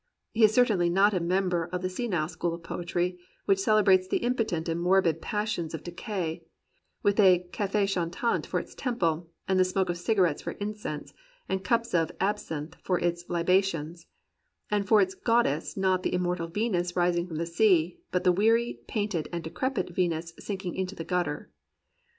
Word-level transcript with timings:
He 0.33 0.43
is 0.43 0.51
certainly 0.51 0.89
not 0.89 1.13
a 1.13 1.19
member 1.19 1.65
of 1.65 1.83
the 1.83 1.87
senile 1.87 2.27
school 2.27 2.55
of 2.55 2.63
poetry, 2.63 3.19
which 3.45 3.59
celebrates 3.59 4.07
the 4.07 4.23
impotent 4.25 4.67
and 4.67 4.81
morbid 4.81 5.21
passions 5.21 5.75
of 5.75 5.83
decay, 5.83 6.43
with 7.03 7.19
a 7.19 7.47
cafe 7.51 7.85
chaniant 7.85 8.47
for 8.47 8.59
its 8.59 8.73
temple, 8.73 9.29
and 9.47 9.59
the 9.59 9.63
smoke 9.63 9.91
of 9.91 9.99
cigarettes 9.99 10.41
for 10.41 10.53
incense, 10.53 11.13
and 11.47 11.63
cups 11.63 11.93
of 11.93 12.11
absinthe 12.19 12.77
for 12.81 12.97
its 12.97 13.25
hbations, 13.25 14.07
and 14.71 14.87
for 14.87 15.01
its 15.01 15.13
goddess 15.13 15.77
not 15.77 16.01
the 16.01 16.15
immortal 16.15 16.47
Venus 16.47 16.95
rising 16.95 17.27
from 17.27 17.35
the 17.37 17.45
sea, 17.45 17.99
but 18.09 18.23
the 18.23 18.31
weary, 18.31 18.79
painted, 18.87 19.29
and 19.31 19.43
decrepit 19.43 19.91
Venus 19.91 20.33
sinking 20.39 20.73
into 20.73 20.95
the 20.95 21.03
gutter. 21.05 21.51